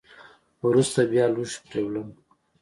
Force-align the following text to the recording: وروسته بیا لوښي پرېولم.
وروسته 0.67 0.99
بیا 1.11 1.25
لوښي 1.33 1.59
پرېولم. 1.67 2.07